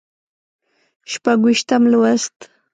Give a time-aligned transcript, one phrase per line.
[1.11, 2.35] شپږ ویشتم لوست